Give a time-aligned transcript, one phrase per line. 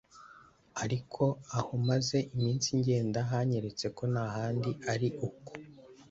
[0.83, 1.23] ariko
[1.57, 5.51] aho maze iminsi ngenda hanyeretse ko n’ahandi ari uko